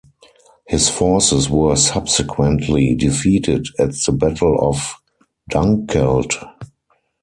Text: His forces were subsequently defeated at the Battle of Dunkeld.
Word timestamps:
His 0.65 0.89
forces 0.89 1.47
were 1.47 1.75
subsequently 1.75 2.95
defeated 2.95 3.67
at 3.77 3.91
the 3.97 4.11
Battle 4.11 4.57
of 4.59 4.95
Dunkeld. 5.51 6.43